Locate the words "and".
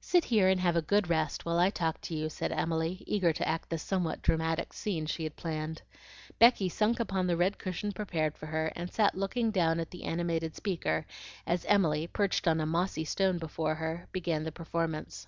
0.46-0.60, 8.76-8.92